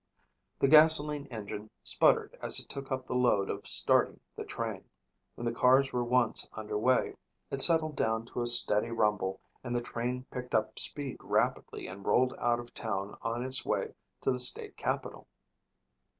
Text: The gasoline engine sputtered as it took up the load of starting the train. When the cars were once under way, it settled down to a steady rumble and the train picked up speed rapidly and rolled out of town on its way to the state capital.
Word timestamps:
The 0.57 0.67
gasoline 0.67 1.27
engine 1.27 1.69
sputtered 1.83 2.35
as 2.41 2.59
it 2.59 2.67
took 2.67 2.91
up 2.91 3.05
the 3.05 3.13
load 3.13 3.51
of 3.51 3.67
starting 3.67 4.19
the 4.35 4.43
train. 4.43 4.85
When 5.35 5.45
the 5.45 5.51
cars 5.53 5.93
were 5.93 6.03
once 6.03 6.47
under 6.53 6.75
way, 6.75 7.17
it 7.51 7.61
settled 7.61 7.97
down 7.97 8.25
to 8.33 8.41
a 8.41 8.47
steady 8.47 8.89
rumble 8.89 9.41
and 9.63 9.75
the 9.75 9.81
train 9.83 10.25
picked 10.31 10.55
up 10.55 10.79
speed 10.79 11.17
rapidly 11.21 11.85
and 11.85 12.03
rolled 12.03 12.33
out 12.39 12.59
of 12.59 12.73
town 12.73 13.15
on 13.21 13.45
its 13.45 13.63
way 13.63 13.93
to 14.21 14.31
the 14.31 14.39
state 14.39 14.75
capital. 14.75 15.27